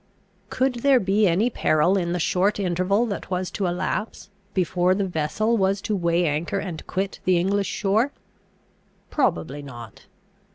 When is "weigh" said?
5.95-6.25